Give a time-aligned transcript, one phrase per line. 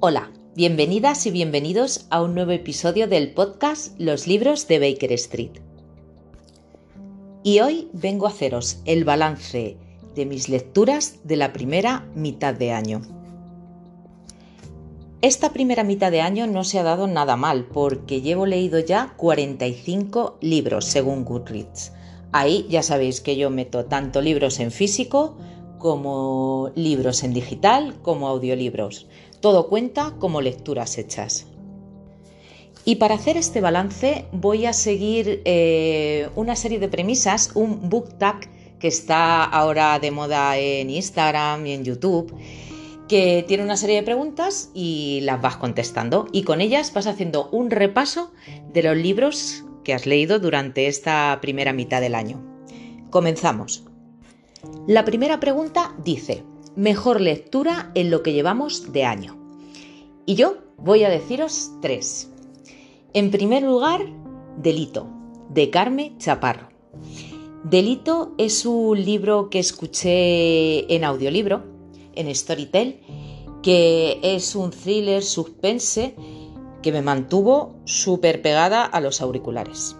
[0.00, 5.50] Hola, bienvenidas y bienvenidos a un nuevo episodio del podcast Los libros de Baker Street.
[7.42, 9.76] Y hoy vengo a haceros el balance
[10.14, 13.02] de mis lecturas de la primera mitad de año.
[15.20, 19.14] Esta primera mitad de año no se ha dado nada mal porque llevo leído ya
[19.16, 21.90] 45 libros según Goodreads.
[22.30, 25.36] Ahí ya sabéis que yo meto tanto libros en físico
[25.78, 29.08] como libros en digital como audiolibros.
[29.40, 31.46] Todo cuenta como lecturas hechas.
[32.84, 38.16] Y para hacer este balance voy a seguir eh, una serie de premisas, un book
[38.18, 42.34] tag que está ahora de moda en Instagram y en YouTube,
[43.08, 46.28] que tiene una serie de preguntas y las vas contestando.
[46.32, 48.32] Y con ellas vas haciendo un repaso
[48.72, 52.42] de los libros que has leído durante esta primera mitad del año.
[53.10, 53.84] Comenzamos.
[54.86, 56.44] La primera pregunta dice,
[56.76, 59.36] mejor lectura en lo que llevamos de año.
[60.26, 62.30] Y yo voy a deciros tres.
[63.14, 64.06] En primer lugar,
[64.56, 65.08] Delito,
[65.50, 66.68] de Carme Chaparro.
[67.64, 71.64] Delito es un libro que escuché en audiolibro,
[72.14, 73.00] en Storytel,
[73.62, 76.14] que es un thriller suspense
[76.82, 79.96] que me mantuvo súper pegada a los auriculares.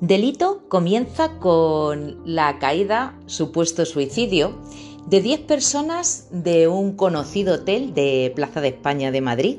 [0.00, 4.52] Delito comienza con la caída, supuesto suicidio,
[5.06, 9.58] de 10 personas de un conocido hotel de Plaza de España de Madrid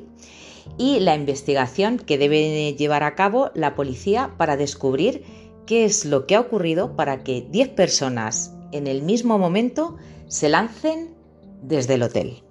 [0.78, 5.24] y la investigación que debe llevar a cabo la policía para descubrir
[5.66, 10.50] qué es lo que ha ocurrido para que 10 personas en el mismo momento se
[10.50, 11.16] lancen
[11.62, 12.44] desde el hotel.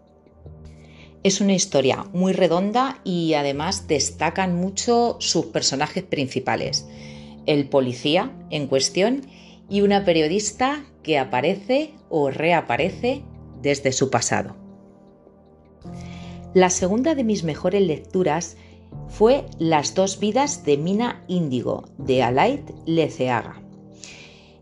[1.22, 6.86] Es una historia muy redonda y además destacan mucho sus personajes principales.
[7.46, 9.22] El policía en cuestión
[9.68, 13.22] y una periodista que aparece o reaparece
[13.62, 14.56] desde su pasado.
[16.54, 18.56] La segunda de mis mejores lecturas
[19.08, 23.62] fue Las dos vidas de Mina Índigo, de Alaid Leceaga.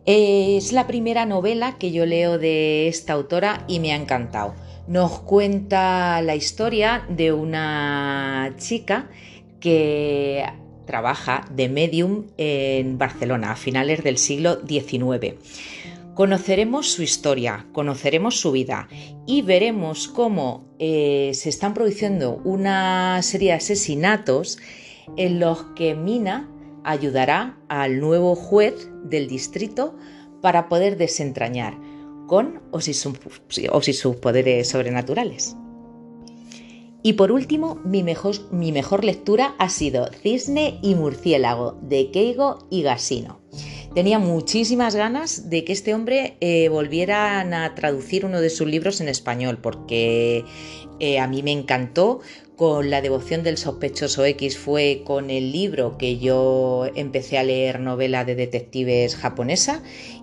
[0.04, 4.54] Es la primera novela que yo leo de esta autora y me ha encantado.
[4.86, 9.10] Nos cuenta la historia de una chica
[9.58, 10.44] que
[10.86, 15.34] trabaja de medium en Barcelona a finales del siglo XIX.
[16.14, 18.88] Conoceremos su historia, conoceremos su vida
[19.26, 24.58] y veremos cómo eh, se están produciendo una serie de asesinatos
[25.18, 26.48] en los que Mina
[26.84, 29.94] ayudará al nuevo juez del distrito
[30.40, 31.76] para poder desentrañar
[32.26, 35.56] con o sin sus poderes sobrenaturales.
[37.06, 43.38] Y por último, mi mejor, lectura ha sido Cisne y Murciélago de Keigo y Gasino.
[43.94, 49.00] Tenía muchísimas ganas de que este hombre eh, volviera a traducir uno de sus libros
[49.00, 50.44] en español, porque
[50.98, 52.22] eh, a mí me encantó.
[52.56, 57.78] Con La devoción del sospechoso X fue con el libro que yo empecé a leer
[57.78, 59.82] novela de detectives japonesa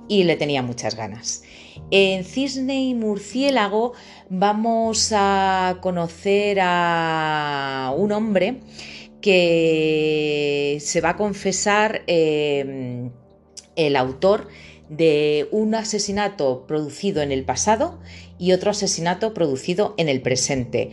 [0.10, 1.44] y le tenía muchas ganas.
[1.92, 3.94] En Cisne y Murciélago
[4.30, 8.60] vamos a conocer a un hombre
[9.22, 13.12] que se va a confesar em,
[13.76, 14.50] el autor
[14.90, 18.00] de un asesinato producido en el pasado
[18.38, 20.92] y otro asesinato producido en el presente.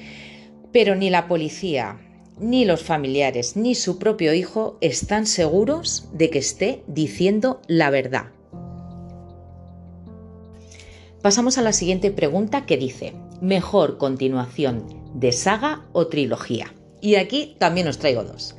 [0.73, 2.01] Pero ni la policía,
[2.39, 8.27] ni los familiares, ni su propio hijo están seguros de que esté diciendo la verdad.
[11.23, 16.73] Pasamos a la siguiente pregunta que dice, ¿mejor continuación de saga o trilogía?
[17.03, 18.57] Y aquí también os traigo dos.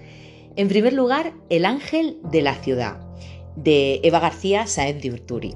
[0.56, 3.00] En primer lugar, El ángel de la ciudad,
[3.56, 5.56] de Eva García Sáenz de Urturi.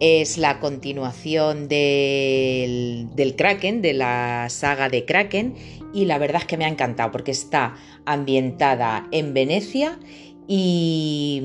[0.00, 5.54] Es la continuación del, Kraken, de la saga de Kraken,
[5.92, 7.74] y la verdad es que me ha encantado porque está
[8.06, 9.98] ambientada en Venecia
[10.48, 11.42] y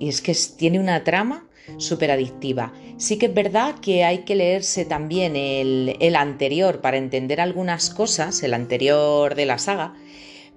[0.00, 2.72] es que tiene una trama súper adictiva.
[2.96, 8.42] Sí que es verdad que hay que leerse también el, anterior para entender algunas cosas,
[8.42, 9.94] el anterior de la saga,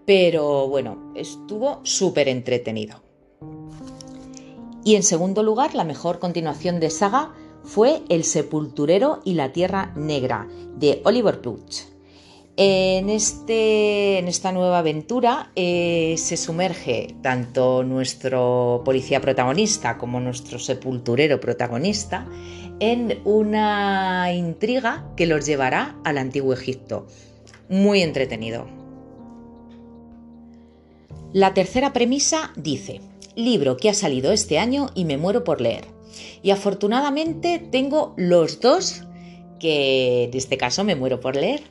[0.06, 3.03] pero bueno, estuvo súper entretenido.
[4.83, 7.33] Y en segundo lugar, la mejor continuación de saga
[7.63, 10.47] fue El sepulturero y la tierra negra
[10.77, 11.83] de Oliver Puch.
[12.57, 20.59] En, este, en esta nueva aventura eh, se sumerge tanto nuestro policía protagonista como nuestro
[20.59, 22.27] sepulturero protagonista
[22.80, 27.07] en una intriga que los llevará al antiguo Egipto.
[27.69, 28.68] Muy entretenido.
[31.31, 33.00] La tercera premisa dice,
[33.36, 35.86] libro que ha salido este año y me muero por leer.
[36.44, 39.04] Y afortunadamente tengo los dos
[39.59, 41.62] que en este caso me muero por leer.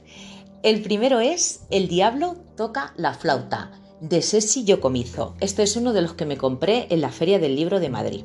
[0.62, 3.70] El primero es El diablo toca la flauta,
[4.02, 5.34] de Sessi Yocomizo.
[5.40, 8.24] Este es uno de los que me compré en la Feria del Libro de Madrid.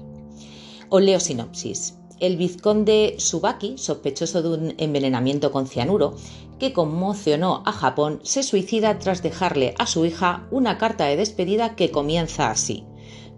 [0.89, 1.95] Os leo sinopsis.
[2.19, 6.17] El vizconde Subaki, sospechoso de un envenenamiento con cianuro,
[6.59, 11.77] que conmocionó a Japón, se suicida tras dejarle a su hija una carta de despedida
[11.77, 12.83] que comienza así.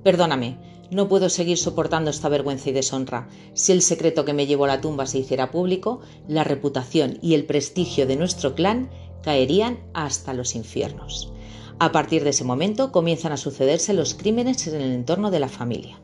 [0.03, 0.57] Perdóname,
[0.89, 3.27] no puedo seguir soportando esta vergüenza y deshonra.
[3.53, 7.33] Si el secreto que me llevó a la tumba se hiciera público, la reputación y
[7.33, 8.89] el prestigio de nuestro clan
[9.21, 11.33] caerían hasta los infiernos.
[11.79, 15.49] A partir de ese momento comienzan a sucederse los crímenes en el entorno de la
[15.49, 15.99] familia.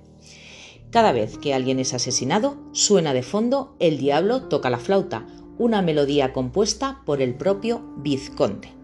[0.92, 5.26] Cada vez que alguien es asesinado, suena de fondo El diablo toca la flauta,
[5.58, 8.83] una melodía compuesta por el propio vizconde.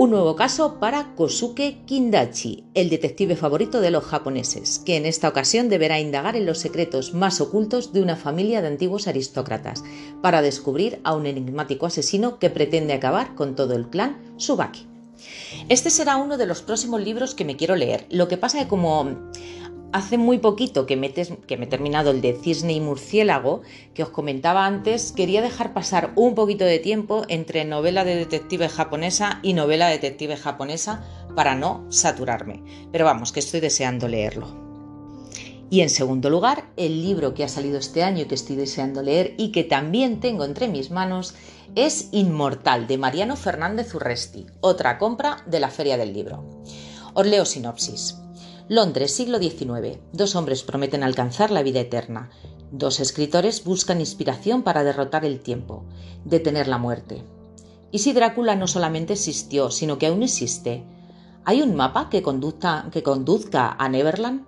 [0.00, 5.26] Un nuevo caso para Kosuke Kindachi, el detective favorito de los japoneses, que en esta
[5.26, 9.82] ocasión deberá indagar en los secretos más ocultos de una familia de antiguos aristócratas,
[10.22, 14.86] para descubrir a un enigmático asesino que pretende acabar con todo el clan Subaki.
[15.68, 18.06] Este será uno de los próximos libros que me quiero leer.
[18.08, 19.18] Lo que pasa es que como
[19.90, 23.62] Hace muy poquito que me, he terminado el de Cisne y Murciélago,
[23.94, 28.68] que os comentaba antes, quería dejar pasar un poquito de tiempo entre novela de detective
[28.68, 31.04] japonesa y novela de detective japonesa
[31.34, 32.62] para no saturarme.
[32.92, 34.68] Pero vamos, que estoy deseando leerlo.
[35.70, 39.02] Y en segundo lugar, el libro que ha salido este año y que estoy deseando
[39.02, 41.34] leer y que también tengo entre mis manos
[41.74, 46.62] es Inmortal de Mariano Fernández Urresti, otra compra de la Feria del Libro.
[47.14, 48.16] Os leo sinopsis.
[48.70, 49.98] Londres, siglo XIX.
[50.12, 52.28] Dos hombres prometen alcanzar la vida eterna.
[52.70, 55.86] Dos escritores buscan inspiración para derrotar el tiempo,
[56.26, 57.24] detener la muerte.
[57.90, 60.84] ¿Y si Drácula no solamente existió, sino que aún existe?
[61.46, 64.44] ¿Hay un mapa que, conduzca a Neverland?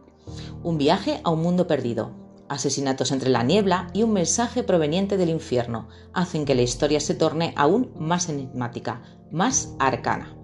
[0.62, 2.11] Un viaje a un mundo perdido.
[2.50, 7.14] Asesinatos entre la niebla y un mensaje proveniente del infierno hacen que la historia se
[7.14, 9.00] torne aún más enigmática,
[9.31, 10.37] más arcana.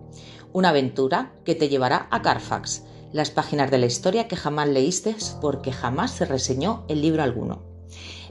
[0.54, 5.16] Una aventura que te llevará a Carfax, las páginas de la historia que jamás leíste
[5.40, 7.62] porque jamás se reseñó el libro alguno.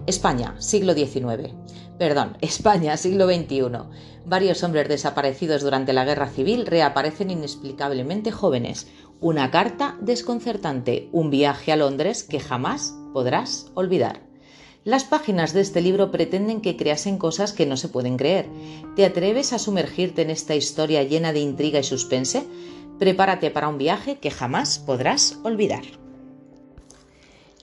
[0.07, 1.53] España, siglo XIX.
[1.97, 3.63] Perdón, España, siglo XXI.
[4.25, 8.87] Varios hombres desaparecidos durante la guerra civil reaparecen inexplicablemente jóvenes.
[9.21, 14.21] Una carta desconcertante, un viaje a Londres que jamás podrás olvidar.
[14.83, 18.47] Las páginas de este libro pretenden que creasen cosas que no se pueden creer.
[18.95, 22.45] ¿Te atreves a sumergirte en esta historia llena de intriga y suspense?
[22.99, 25.83] Prepárate para un viaje que jamás podrás olvidar.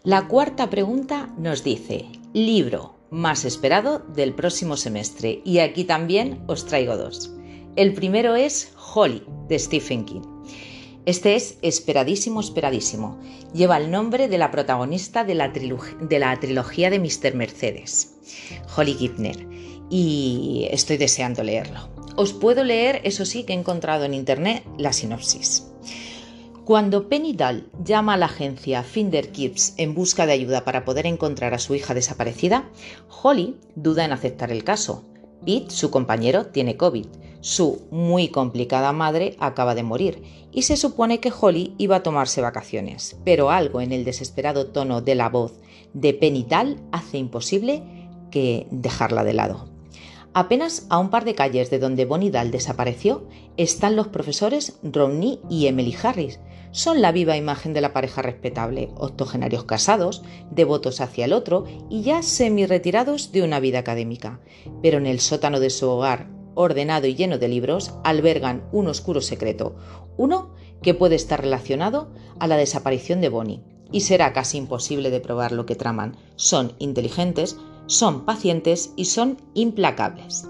[0.05, 5.43] La cuarta pregunta nos dice, libro más esperado del próximo semestre.
[5.45, 7.33] Y aquí también os traigo dos.
[7.77, 10.23] El primero es Holly, de Stephen King.
[11.05, 13.19] Este es esperadísimo, esperadísimo.
[13.53, 17.35] Lleva el nombre de la protagonista de la, trilogía de Mr.
[17.35, 18.15] Mercedes,
[18.77, 19.47] Holly Gibner,
[19.91, 22.02] y estoy deseando leerlo.
[22.17, 25.69] Os puedo leer, eso sí, que he encontrado en internet la sinopsis.
[26.65, 31.07] Cuando Penny Dahl llama a la agencia Finder Kids en busca de ayuda para poder
[31.07, 32.71] encontrar a su hija desaparecida,
[33.23, 35.05] Holly duda en aceptar el caso.
[35.45, 37.07] Pete, su compañero, tiene COVID.
[37.41, 40.23] Su muy complicada madre acaba de morir
[40.53, 45.01] y se supone que Holly iba a tomarse vacaciones, pero algo en el desesperado tono
[45.01, 45.55] de la voz
[45.95, 47.83] de Penny Dahl hace imposible
[48.31, 49.72] que dejarla de lado.
[50.35, 55.41] Apenas a un par de calles de donde Bonnie Dahl desapareció están los profesores Romney
[55.51, 56.41] y Emily Harris.
[56.71, 62.01] Son la viva imagen de la pareja respetable, octogenarios casados, devotos hacia el otro y
[62.01, 64.41] ya semi-retirados de una vida académica.
[64.83, 69.21] Pero en el sótano de su hogar, ordenado y lleno de libros, albergan un oscuro
[69.21, 69.77] secreto,
[70.17, 73.61] uno que puede estar relacionado a la desaparición de Bonnie.
[73.91, 76.17] Y será casi imposible de probar lo que traman.
[76.37, 80.49] Son inteligentes, son pacientes y son implacables.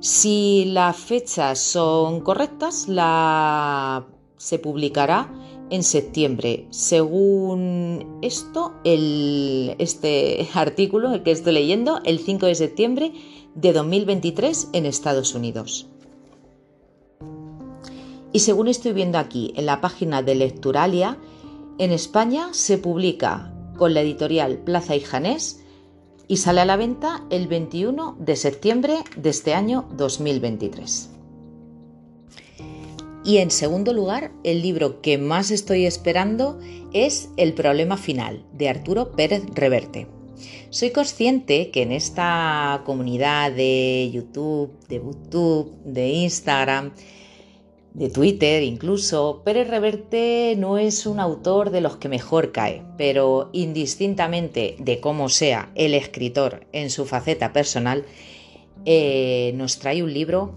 [0.00, 4.06] Si las fechas son correctas, la...
[4.36, 5.32] se publicará
[5.70, 6.66] en septiembre.
[6.70, 13.12] Según esto, el, este artículo, que estoy leyendo, el 5 de septiembre
[13.54, 15.86] de 2023 en Estados Unidos.
[18.32, 21.18] Y según estoy viendo aquí en la página de Lecturalia,
[21.78, 25.61] en España se publica con la editorial Plaza y Janés
[26.32, 31.10] y sale a la venta el 21 de septiembre de este año 2023.
[33.22, 36.58] Y en segundo lugar, el libro que más estoy esperando
[36.94, 40.06] es El problema final de Arturo Pérez Reverte.
[40.70, 46.94] Soy consciente que en esta comunidad de YouTube, de YouTube, de Instagram,
[47.94, 53.50] de Twitter incluso, Pérez Reverte no es un autor de los que mejor cae, pero
[53.52, 58.04] indistintamente de cómo sea el escritor en su faceta personal,
[58.84, 60.54] eh, nos trae un libro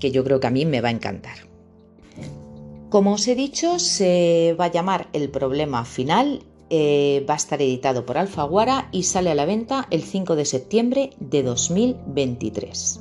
[0.00, 1.36] que yo creo que a mí me va a encantar.
[2.90, 7.60] Como os he dicho, se va a llamar El problema final, eh, va a estar
[7.62, 13.00] editado por Alfaguara y sale a la venta el 5 de septiembre de 2023.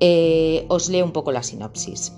[0.00, 2.12] Eh, os leo un poco la sinopsis.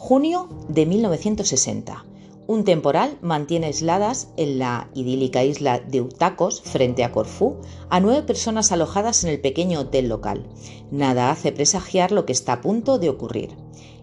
[0.00, 2.06] Junio de 1960.
[2.46, 7.56] Un temporal mantiene aisladas en la idílica isla de Utacos, frente a Corfú,
[7.90, 10.46] a nueve personas alojadas en el pequeño hotel local.
[10.92, 13.56] Nada hace presagiar lo que está a punto de ocurrir.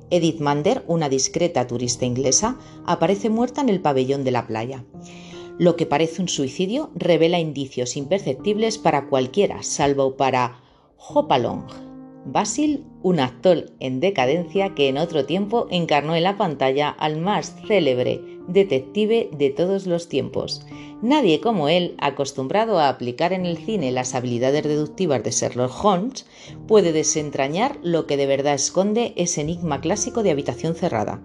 [0.10, 4.84] Edith Mander, una discreta turista inglesa, aparece muerta en el pabellón de la playa.
[5.58, 10.62] Lo que parece un suicidio revela indicios imperceptibles para cualquiera, salvo para
[10.98, 11.85] Hopalong,
[12.25, 17.55] Basil, un actor en decadencia que en otro tiempo encarnó en la pantalla al más
[17.67, 20.65] célebre detective de todos los tiempos.
[21.03, 26.25] Nadie como él, acostumbrado a aplicar en el cine las habilidades deductivas de Sherlock Holmes,
[26.67, 31.22] puede desentrañar lo que de verdad esconde ese enigma clásico de habitación cerrada.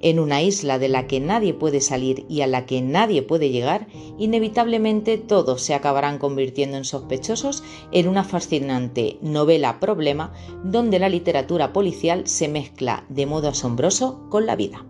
[0.00, 3.50] En una isla de la que nadie puede salir y a la que nadie puede
[3.50, 3.88] llegar,
[4.18, 11.72] inevitablemente todos se acabarán convirtiendo en sospechosos en una fascinante novela problema donde la literatura
[11.72, 14.84] policial se mezcla de modo asombroso con la vida.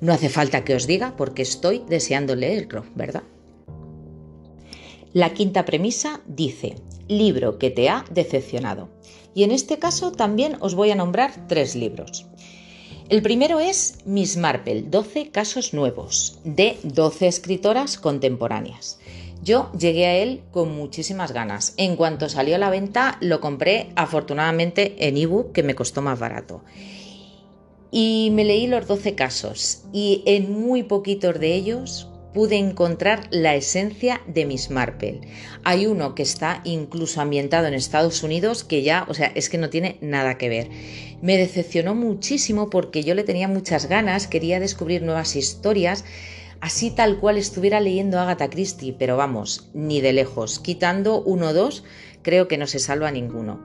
[0.00, 3.22] No hace falta que os diga porque estoy deseando leerlo, ¿verdad?
[5.12, 6.74] La quinta premisa dice,
[7.06, 8.88] libro que te ha decepcionado.
[9.32, 12.26] Y en este caso también os voy a nombrar tres libros.
[13.10, 18.98] El primero es Miss Marple, 12 casos nuevos, de 12 escritoras contemporáneas.
[19.42, 21.74] Yo llegué a él con muchísimas ganas.
[21.76, 26.18] En cuanto salió a la venta, lo compré afortunadamente en ebook, que me costó más
[26.18, 26.62] barato.
[27.90, 33.54] Y me leí los 12 casos y en muy poquitos de ellos pude encontrar la
[33.54, 35.20] esencia de Miss Marple.
[35.62, 39.56] Hay uno que está incluso ambientado en Estados Unidos que ya, o sea, es que
[39.56, 40.68] no tiene nada que ver.
[41.22, 46.04] Me decepcionó muchísimo porque yo le tenía muchas ganas, quería descubrir nuevas historias,
[46.60, 50.58] así tal cual estuviera leyendo Agatha Christie, pero vamos, ni de lejos.
[50.58, 51.84] Quitando uno o dos,
[52.22, 53.60] creo que no se salva ninguno.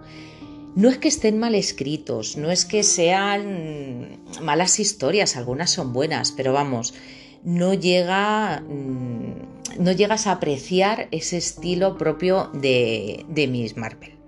[0.75, 6.31] No es que estén mal escritos, no es que sean malas historias, algunas son buenas,
[6.31, 6.93] pero vamos,
[7.43, 14.19] no llega mm, no llegas a apreciar ese estilo propio de, de Miss Marple.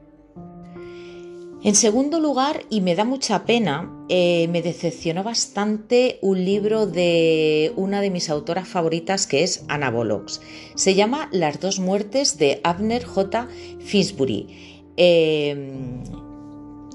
[1.63, 7.71] En segundo lugar, y me da mucha pena, eh, me decepcionó bastante un libro de
[7.75, 10.41] una de mis autoras favoritas que es Anna Bollocks.
[10.73, 13.47] Se llama Las dos muertes de Abner J.
[13.79, 14.47] Finsbury.
[14.97, 16.01] Em,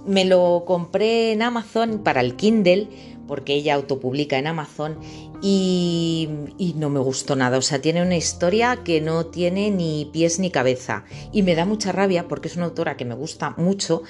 [0.05, 2.89] me lo compré en Amazon para el Kindle
[3.27, 4.99] porque ella autopublica en Amazon
[5.43, 6.29] y,
[6.77, 7.59] no me gustó nada.
[7.59, 11.05] O sea, tiene una historia que no tiene ni pies ni cabeza.
[11.33, 14.03] Y me da mucha rabia porque es una autora que me gusta mucho,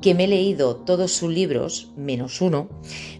[0.00, 2.68] que me he leído todos sus libros, menos uno,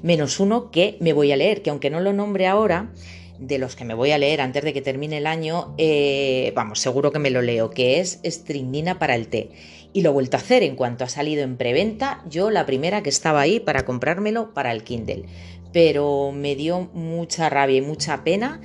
[0.02, 2.92] menos uno que me voy a leer, que aunque no lo nombre ahora,
[3.38, 6.78] de los que me voy a leer antes de que termine el año, eh, vamos,
[6.78, 9.50] seguro que me lo leo, que es Stringnina para el té.
[9.92, 13.02] Y lo he vuelto a hacer en cuanto ha salido en preventa, yo la primera
[13.02, 15.24] que estaba ahí para comprármelo para el Kindle
[15.72, 18.60] pero me dio mucha rabia y mucha pena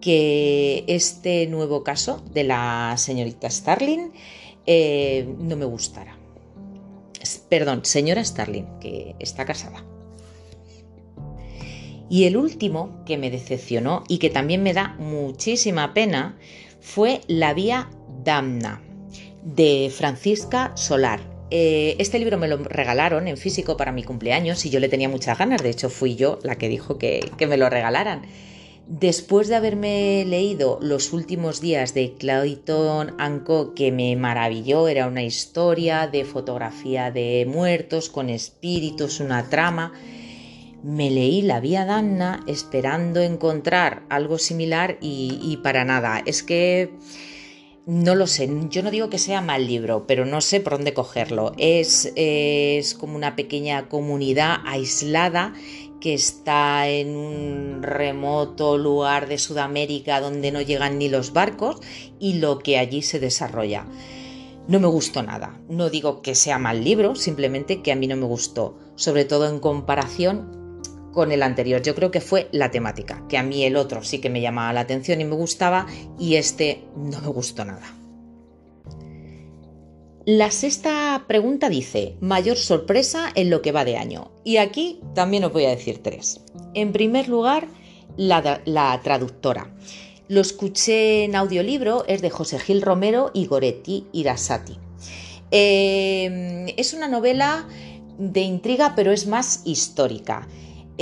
[0.00, 4.12] que este nuevo caso de la señorita Starling
[4.66, 6.16] eh, no me gustara.
[7.48, 9.84] Perdón, señora Starling, que está casada.
[12.08, 16.36] Y el último que me decepcionó y que también me da muchísima pena
[16.80, 17.88] fue La Vía
[18.24, 18.82] Damna
[19.42, 21.29] de Francisca Solar.
[21.50, 25.08] Eh, este libro me lo regalaron en físico para mi cumpleaños y yo le tenía
[25.08, 28.22] muchas ganas, de hecho fui yo la que dijo que, me lo regalaran.
[28.86, 35.22] Después de haberme leído Los últimos días de Clayton Co, que me maravilló, era una
[35.22, 39.92] historia de fotografía de muertos con espíritus, una trama,
[40.82, 46.22] me leí La Vía Danna esperando encontrar algo similar y para nada.
[46.24, 46.94] Es que
[47.86, 50.94] no lo sé, yo no digo que sea mal libro, pero no sé por dónde
[50.94, 51.52] cogerlo.
[51.56, 55.54] Es, es como una pequeña comunidad aislada
[56.00, 61.80] que está en un remoto lugar de Sudamérica donde no llegan ni los barcos
[62.18, 63.86] y lo que allí se desarrolla.
[64.66, 65.60] No me gustó nada.
[65.68, 69.48] No digo que sea mal libro, simplemente que a mí no me gustó, sobre todo
[69.48, 70.59] en comparación
[71.12, 71.82] con el anterior.
[71.82, 74.72] Yo creo que fue la temática, que a mí el otro sí que me llamaba
[74.72, 75.86] la atención y me gustaba
[76.18, 77.96] y este no me gustó nada.
[80.26, 84.30] La sexta pregunta dice, mayor sorpresa en lo que va de año.
[84.44, 86.40] Y aquí también os voy a decir tres.
[86.74, 87.66] En primer lugar,
[88.16, 89.74] la, traductora.
[90.28, 94.78] Lo escuché en audiolibro, es de José Gil Romero y Goretti Irasati.
[95.50, 97.66] Eh, es una novela
[98.18, 100.46] de intriga, pero es más histórica.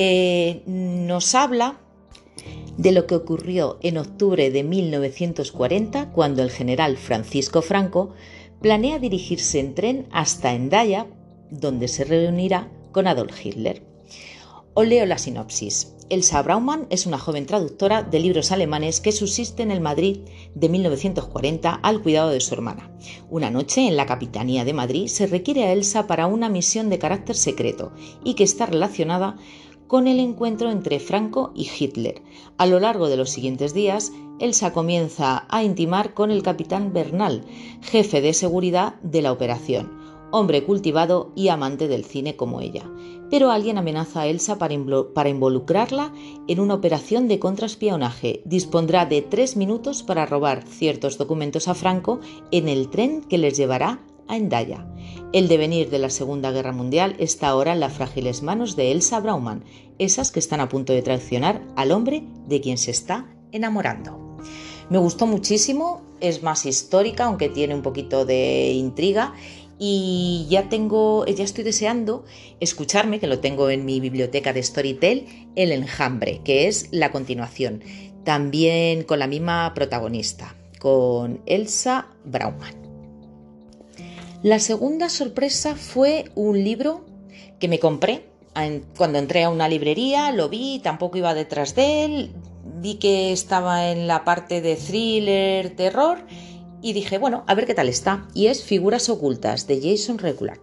[0.00, 1.80] Eh, nos habla
[2.76, 8.10] de lo que ocurrió en octubre de 1940 cuando el general Francisco Franco
[8.62, 11.08] planea dirigirse en tren hasta Endaya,
[11.50, 13.82] donde se reunirá con Adolf Hitler.
[14.72, 15.96] Os leo la sinopsis.
[16.10, 20.20] Elsa Braumann es una joven traductora de libros alemanes que subsiste en el Madrid
[20.54, 22.90] de 1940 al cuidado de su hermana.
[23.28, 27.00] Una noche en la Capitanía de Madrid se requiere a Elsa para una misión de
[27.00, 29.36] carácter secreto y que está relacionada
[29.88, 32.22] con el encuentro entre Franco y Hitler.
[32.58, 37.44] A lo largo de los siguientes días, Elsa comienza a intimar con el capitán Bernal,
[37.82, 39.90] jefe de seguridad de la operación,
[40.30, 42.88] hombre cultivado y amante del cine como ella.
[43.30, 44.74] Pero alguien amenaza a Elsa para,
[45.28, 46.12] involucrarla
[46.46, 48.42] en una operación de contraespionaje.
[48.44, 53.56] Dispondrá de tres minutos para robar ciertos documentos a Franco en el tren que les
[53.56, 54.86] llevará a Endaya.
[55.32, 59.20] El devenir de la Segunda Guerra Mundial está ahora en las frágiles manos de Elsa
[59.20, 59.64] Braumann,
[59.98, 64.38] esas que están a punto de traicionar al hombre de quien se está enamorando.
[64.90, 69.34] Me gustó muchísimo, es más histórica, aunque tiene un poquito de intriga.
[69.78, 72.24] Y ya tengo, ya estoy deseando
[72.58, 77.84] escucharme, que lo tengo en mi biblioteca de Storytel, El Enjambre, que es la continuación,
[78.24, 82.87] también con la misma protagonista, con Elsa Braumann.
[84.42, 87.04] La segunda sorpresa fue un libro
[87.58, 88.24] que me compré
[88.96, 92.32] cuando entré a una librería, lo vi, tampoco iba detrás de él,
[92.80, 96.18] vi que estaba en la parte de thriller, terror
[96.80, 98.28] y dije, bueno, a ver qué tal está.
[98.34, 100.58] Y es Figuras Ocultas de Jason Regular.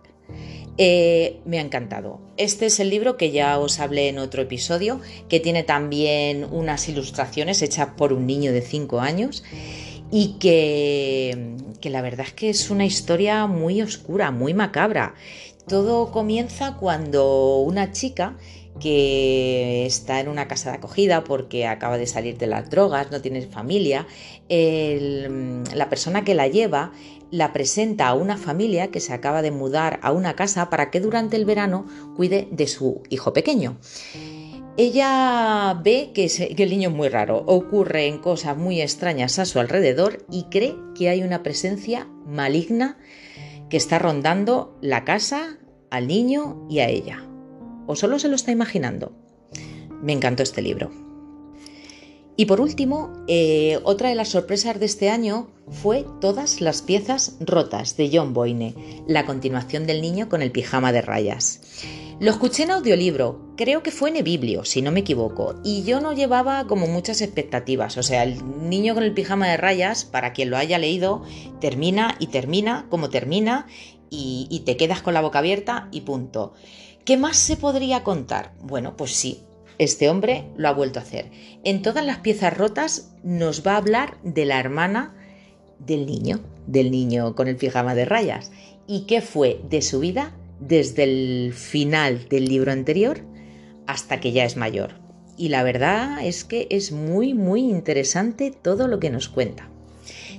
[0.77, 2.19] Eh, me ha encantado.
[2.35, 6.87] Este es el libro que ya os hablé en otro episodio, que tiene también unas
[6.89, 9.43] ilustraciones hechas por un niño de 5 años
[10.11, 15.15] y que, la verdad es que es una historia muy oscura, muy macabra.
[15.67, 18.37] Todo comienza cuando una chica
[18.79, 23.21] que está en una casa de acogida porque acaba de salir de las drogas, no
[23.21, 24.05] tiene familia,
[24.49, 26.91] la persona que la lleva
[27.31, 30.99] la presenta a una familia que se acaba de mudar a una casa para que
[30.99, 33.77] durante el verano cuide de su hijo pequeño.
[34.77, 40.25] Ella ve que, el niño es muy raro, ocurren cosas muy extrañas a su alrededor
[40.29, 42.97] y cree que hay una presencia maligna
[43.69, 45.57] que está rondando la casa,
[45.91, 47.23] al niño y a ella.
[47.87, 49.15] ¿O solo se lo está imaginando?
[50.01, 50.91] Me encantó este libro.
[52.35, 57.37] Y por último, eh, otra de las sorpresas de este año fue Todas las piezas
[57.39, 58.75] rotas de John Boyne,
[59.07, 61.61] la continuación del niño con el pijama de rayas.
[62.17, 65.99] Lo escuché en audiolibro, creo que fue en Ebiblio, si no me equivoco, y yo
[65.99, 67.97] no llevaba como muchas expectativas.
[67.97, 71.23] O sea, el niño con el pijama de rayas, para quien lo haya leído,
[71.59, 73.67] termina y termina como termina
[74.09, 76.53] y, y te quedas con la boca abierta y punto.
[77.03, 78.53] ¿Qué más se podría contar?
[78.61, 79.41] Bueno, pues sí,
[79.77, 81.29] este hombre lo ha vuelto a hacer.
[81.65, 85.13] En todas las piezas rotas nos va a hablar de la hermana
[85.79, 88.53] del niño, del niño con el pijama de rayas.
[88.87, 93.21] ¿Y qué fue de su vida desde el final del libro anterior
[93.87, 94.93] hasta que ya es mayor.
[95.37, 99.69] Y la verdad es que es muy, muy interesante todo lo que nos cuenta.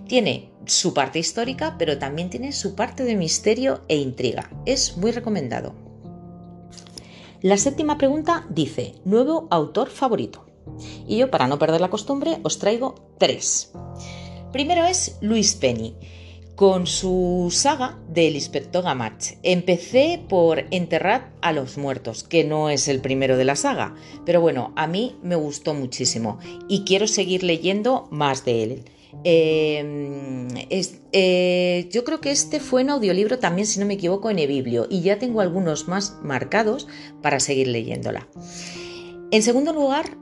[0.09, 4.50] Tiene su parte histórica, pero también tiene su parte de misterio e intriga.
[4.64, 5.74] Es muy recomendado.
[7.42, 10.46] La séptima pregunta dice, nuevo autor favorito.
[11.07, 13.72] Y yo, para no perder la costumbre, os traigo tres.
[14.52, 15.94] Primero es Luis Penny
[16.57, 19.35] con su saga del inspector Gamach.
[19.42, 24.40] Empecé por Enterrar a los muertos, que no es el primero de la saga, pero
[24.40, 28.85] bueno, a mí me gustó muchísimo y quiero seguir leyendo más de él.
[29.25, 30.49] Em,
[31.12, 34.87] eh, yo creo que este fue en audiolibro también, si no me equivoco, en eBiblio
[34.88, 36.88] y ya tengo algunos más marcados
[37.23, 38.29] para seguir leyéndola.
[39.31, 40.16] En segundo lugar,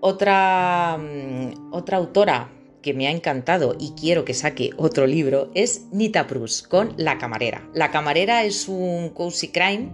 [0.00, 5.86] otra, mm, otra autora que me ha encantado y quiero que saque otro libro es
[5.92, 7.68] Nita Prus con La Camarera.
[7.74, 9.92] La Camarera es un cozy crime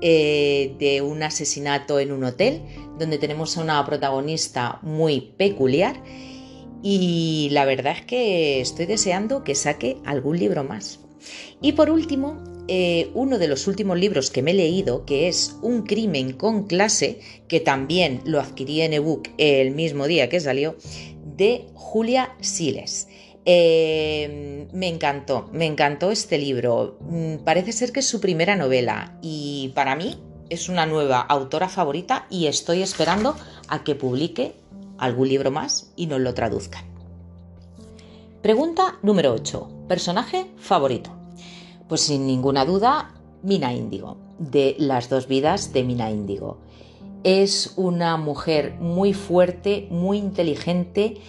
[0.00, 2.62] eh, de un asesinato en un hotel
[2.98, 6.02] donde tenemos a una protagonista muy peculiar
[6.82, 11.00] y la verdad es que estoy deseando que saque algún libro más.
[11.60, 15.56] Y por último, eh, uno de los últimos libros que me he leído, que es
[15.60, 20.76] Un crimen con clase, que también lo adquirí en ebook el mismo día que salió,
[21.40, 23.08] de Julia Siles.
[23.46, 26.98] Eh, me encantó, me encantó este libro.
[27.00, 30.18] Mm, parece ser que es su primera novela y para mí
[30.50, 33.36] es una nueva autora favorita y estoy esperando
[33.68, 34.52] a que publique
[34.98, 36.84] algún libro más y nos lo traduzcan.
[38.42, 39.86] Pregunta número 8.
[39.88, 41.10] Personaje favorito.
[41.88, 46.58] Pues sin ninguna duda, Mina Índigo, de Las dos vidas de Mina Índigo.
[47.22, 51.20] Es una mujer muy fuerte, muy inteligente,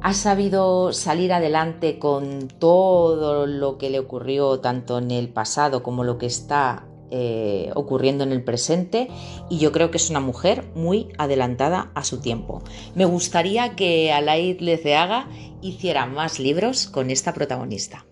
[0.00, 6.04] ha sabido salir adelante con todo lo que le ocurrió tanto en el pasado como
[6.04, 9.08] lo que está eh, ocurriendo en el presente
[9.48, 12.62] y yo creo que es una mujer muy adelantada a su tiempo.
[12.94, 15.28] Me gustaría que Alaid Leceaga
[15.60, 18.04] hiciera más libros con esta protagonista.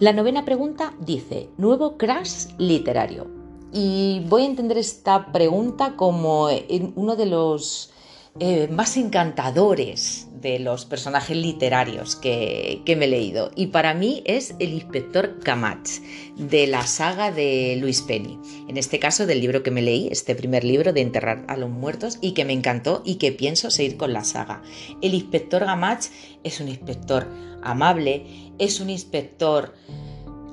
[0.00, 3.43] La novena pregunta dice, nuevo crash literario.
[3.76, 6.48] Y voy a entender esta pregunta como
[6.94, 7.90] uno de los
[8.38, 13.50] eh, más encantadores de los personajes literarios que, me he leído.
[13.56, 15.88] Y para mí es el inspector Camach,
[16.36, 18.38] de la saga de Luis Penny.
[18.68, 21.70] En este caso, del libro que me leí, este primer libro de Enterrar a los
[21.70, 24.62] Muertos, y que me encantó y que pienso seguir con la saga.
[25.00, 26.04] El inspector Camach
[26.44, 27.26] es un inspector
[27.62, 29.74] amable, es un inspector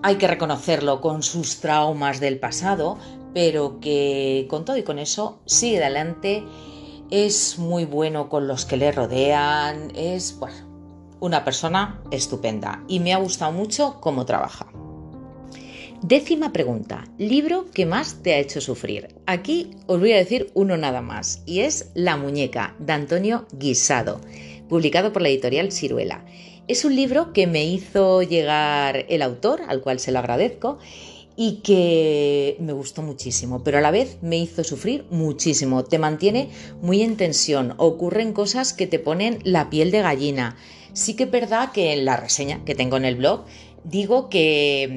[0.04, 2.98] hay que reconocerlo con sus traumas del pasado,
[3.34, 6.44] pero que con todo y con eso sigue adelante
[7.12, 10.56] es muy bueno con los que le rodean, es bueno,
[11.20, 14.68] una persona estupenda y me ha gustado mucho cómo trabaja.
[16.02, 19.16] Décima pregunta, libro que más te ha hecho sufrir.
[19.28, 24.20] Aquí os voy a decir uno nada más y es La muñeca de Antonio Guisado,
[24.68, 26.26] publicado por la editorial Ciruela.
[26.72, 30.80] Es un libro que me hizo llegar el autor, al cual se lo agradezco,
[31.36, 35.84] y que me gustó muchísimo, pero a la vez me hizo sufrir muchísimo.
[35.84, 36.48] Te mantiene
[36.82, 40.56] muy en tensión, ocurren cosas que te ponen la piel de gallina.
[40.94, 43.44] Sí que es verdad que en la reseña que tengo en el blog
[43.84, 44.88] digo que,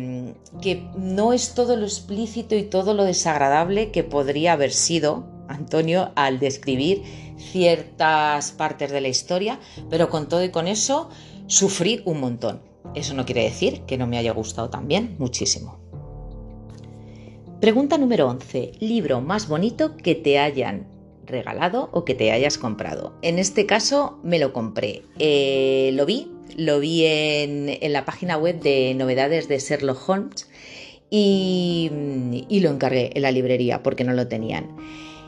[0.55, 5.27] mm, que no es todo lo explícito y todo lo desagradable que podría haber sido
[5.49, 7.03] Antonio al describir
[7.37, 9.59] ciertas partes de la historia,
[9.91, 11.11] pero con todo y con eso
[11.47, 12.63] sufrí un montón.
[12.95, 15.79] Eso no quiere decir que no me haya gustado también muchísimo.
[17.61, 18.73] Pregunta número 11.
[18.81, 20.87] Libro más bonito que te hayan
[21.25, 23.15] regalado o que te hayas comprado.
[23.23, 25.03] En este caso me lo compré.
[25.19, 30.49] Eh, lo vi, lo vi en, la página web de novedades de Sherlock Holmes
[31.11, 31.91] y,
[32.49, 34.77] y lo encargué en la librería porque no lo tenían.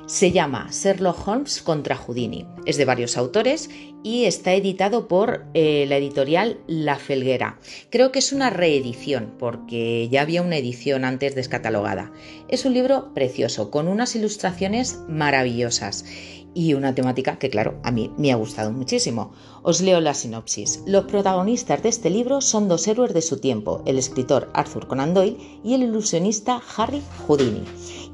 [0.07, 2.47] Se llama Sherlock Holmes contra Houdini.
[2.64, 3.69] Es de varios autores
[4.05, 7.59] y está editado por eh, la editorial La Felguera.
[7.90, 12.12] Creo que es una reedición porque ya había una edición antes descatalogada.
[12.47, 16.05] Es un libro precioso con unas ilustraciones maravillosas
[16.57, 19.33] y una temática que, claro, a mí me ha gustado muchísimo.
[19.62, 20.83] Os leo la sinopsis.
[20.87, 25.12] Los protagonistas de este libro son dos héroes de su tiempo, el escritor Arthur Conan
[25.12, 27.62] Doyle y el ilusionista Harry Houdini,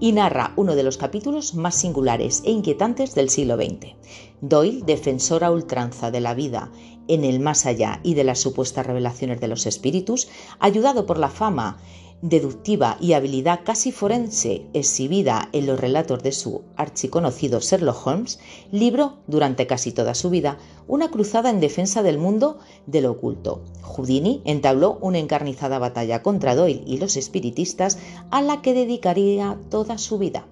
[0.00, 3.94] y narra uno de los capítulos más singulares e inquietantes del siglo XX.
[4.40, 6.72] Doyle, defensor a ultranza de la vida
[7.06, 10.26] en el más allá y de las supuestas revelaciones de los espíritus,
[10.58, 11.78] ayudado por la fama
[12.22, 18.38] deductiva y habilidad casi forense exhibida en los relatos de su archiconocido Sherlock Holmes,
[18.70, 20.56] libró durante casi toda su vida
[20.86, 23.62] una cruzada en defensa del mundo del oculto.
[23.82, 27.98] Houdini entabló una encarnizada batalla contra Doyle y los espiritistas
[28.30, 30.46] a la que dedicaría toda su vida.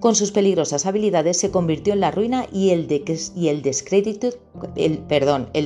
[0.00, 2.86] Con sus peligrosas habilidades se convirtió en la ruina y el,
[3.42, 3.62] el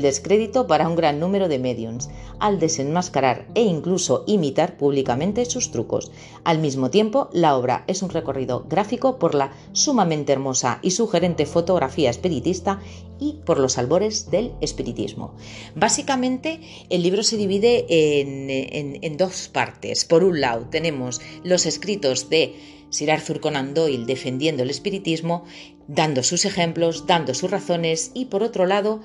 [0.02, 6.10] descrédito para un gran número de mediums, al desenmascarar e incluso imitar públicamente sus trucos.
[6.44, 11.44] Al mismo tiempo, la obra es un recorrido gráfico por la sumamente hermosa y sugerente
[11.44, 12.80] fotografía espiritista
[13.20, 15.34] y por los albores del espiritismo.
[15.76, 20.06] Básicamente, el libro se divide en dos partes.
[20.06, 25.44] Por un lado, tenemos los escritos de Sir Arthur Conan Doyle defendiendo el espiritismo,
[25.88, 29.00] dando sus ejemplos, dando sus razones y por otro lado,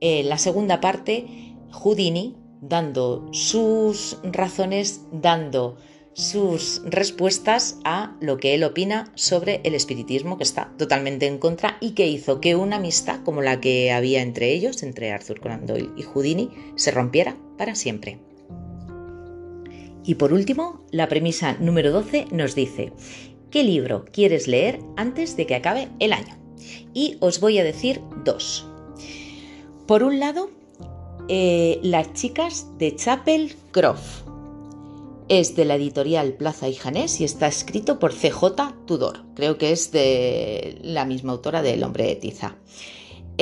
[0.00, 1.26] en la segunda parte,
[1.70, 5.78] Houdini dando sus razones, dando
[6.12, 11.78] sus respuestas a lo que él opina sobre el espiritismo, que está totalmente en contra
[11.80, 15.66] y que hizo que una amistad como la que había entre ellos, entre Arthur Conan
[15.66, 18.29] Doyle y Houdini, se rompiera para siempre.
[20.04, 22.92] Y por último, la premisa número 12 nos dice,
[23.50, 26.38] ¿qué libro quieres leer antes de que acabe el año?
[26.94, 28.66] Y os voy a decir dos.
[29.86, 30.50] Por un lado,
[31.28, 34.26] eh, Las chicas de Chapel Croft.
[35.28, 39.24] Es de la editorial Plaza y Janés y está escrito por CJ Tudor.
[39.36, 42.56] Creo que es de la misma autora de El hombre de tiza.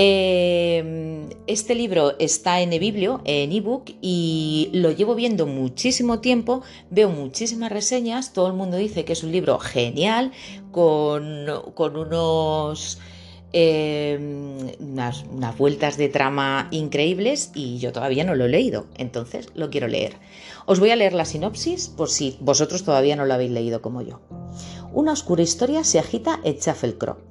[0.00, 7.10] Em, este libro está en eBiblio, en ebook, y lo llevo viendo muchísimo tiempo, veo
[7.10, 10.30] muchísimas reseñas, todo el mundo dice que es un libro genial,
[10.70, 11.48] con,
[11.96, 13.00] unos
[13.52, 15.24] Em, unas,
[15.56, 20.16] vueltas de trama increíbles y yo todavía no lo he leído, entonces lo quiero leer.
[20.66, 24.02] Os voy a leer la sinopsis por si vosotros todavía no lo habéis leído como
[24.02, 24.20] yo.
[24.92, 27.27] Una oscura historia se agita en Chaffelcroft.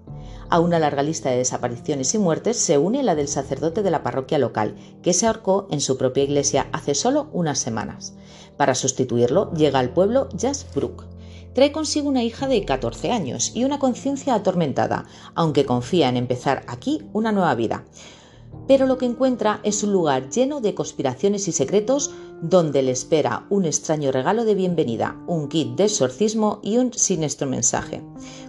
[0.50, 4.04] A una larga lista de desapariciones y muertes se une la del sacerdote de la
[4.04, 8.14] parroquia local, que se ahorcó en su propia iglesia hace solo unas semanas.
[8.56, 11.18] Para sustituirlo llega al pueblo Jasbrook
[11.58, 16.64] trae consigo una hija de 14 años y una conciencia atormentada, aunque confía en empezar
[16.68, 17.84] aquí una nueva vida.
[18.68, 23.46] Pero lo que encuentra es un lugar lleno de conspiraciones y secretos donde le espera
[23.50, 28.04] un extraño regalo de bienvenida, un kit de exorcismo y un siniestro mensaje.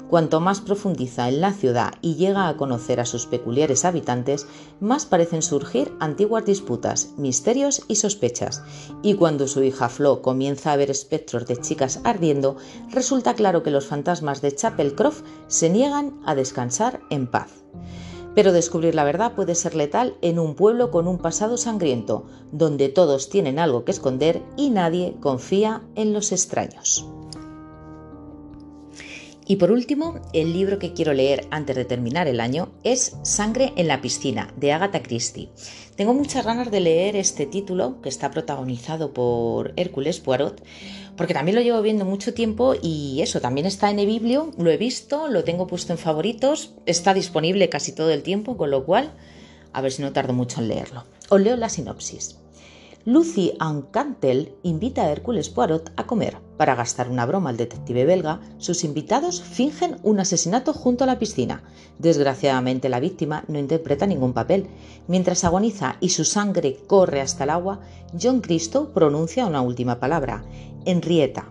[0.09, 4.47] Cuanto más profundiza en la ciudad y llega a conocer a sus peculiares habitantes,
[4.81, 8.63] más parecen surgir antiguas disputas, misterios y sospechas.
[9.03, 12.57] Y cuando su hija Flo comienza a ver espectros de chicas ardiendo,
[12.91, 17.51] resulta claro que los fantasmas de Chapel Croft se niegan a descansar en paz.
[18.39, 22.89] Pero descubrir la verdad puede ser letal en un pueblo con un pasado sangriento, donde
[22.89, 27.05] todos tienen algo que esconder y nadie confía en los extraños.
[29.45, 33.73] Y por último, el libro que quiero leer antes de terminar el año es Sangre
[33.75, 35.51] en la piscina, de Agatha Christie.
[35.97, 40.63] Tengo muchas ganas de leer este título, que está protagonizado por Hércules Poirot,
[41.19, 44.77] porque también lo llevo viendo mucho tiempo y eso, también está en eBiblio, lo he
[44.77, 49.13] visto, lo tengo puesto en favoritos, está disponible casi todo el tiempo, con lo cual,
[49.73, 51.05] a ver si no tardo mucho en leerlo.
[51.29, 52.39] Os leo la sinopsis.
[53.05, 56.37] Lucy Ann Cantel invita a Hércules Poirot a comer.
[56.59, 61.19] Para gastar una broma al detective belga, sus invitados fingen un asesinato junto a la
[61.19, 61.63] piscina.
[61.99, 64.67] Desgraciadamente la víctima no interpreta ningún papel.
[65.07, 67.81] Mientras agoniza y su sangre corre hasta el agua,
[68.21, 70.45] John Cristo pronuncia una última palabra,
[70.85, 71.51] Henrietta.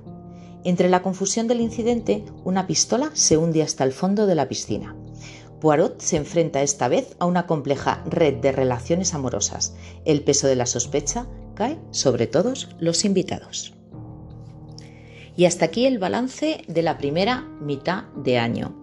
[0.64, 4.96] Entre la confusión del incidente, una pistola se hunde hasta el fondo de la piscina.
[5.60, 9.76] Poirot se enfrenta esta vez a una compleja red de relaciones amorosas.
[10.06, 13.74] El peso de la sospecha cae sobre todos los invitados.
[15.36, 18.76] Y hasta aquí el balance de la primera mitad de año.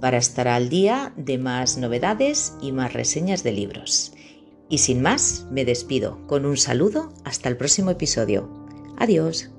[0.00, 4.12] para estar al día de más novedades y más reseñas de libros.
[4.68, 8.48] Y sin más, me despido con un saludo hasta el próximo episodio.
[8.98, 9.50] Adiós.